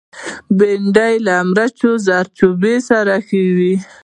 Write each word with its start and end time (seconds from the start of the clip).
بېنډۍ 0.57 1.13
له 1.25 1.35
مرچ 1.51 1.77
او 1.87 1.93
زردچوبه 2.05 2.73
سره 2.89 3.15
ښه 3.27 3.41
ده 3.57 3.73